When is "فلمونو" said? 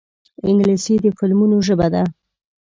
1.17-1.57